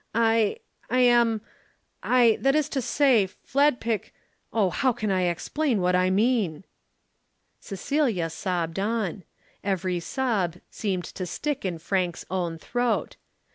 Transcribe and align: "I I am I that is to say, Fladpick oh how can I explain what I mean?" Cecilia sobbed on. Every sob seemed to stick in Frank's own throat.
"I 0.15 0.57
I 0.89 1.01
am 1.01 1.41
I 2.01 2.39
that 2.41 2.55
is 2.55 2.69
to 2.69 2.81
say, 2.81 3.27
Fladpick 3.45 4.13
oh 4.51 4.71
how 4.71 4.93
can 4.93 5.11
I 5.11 5.25
explain 5.25 5.79
what 5.79 5.95
I 5.95 6.09
mean?" 6.09 6.65
Cecilia 7.59 8.31
sobbed 8.31 8.79
on. 8.79 9.23
Every 9.63 9.99
sob 9.99 10.55
seemed 10.71 11.03
to 11.13 11.27
stick 11.27 11.65
in 11.65 11.77
Frank's 11.77 12.25
own 12.31 12.57
throat. 12.57 13.17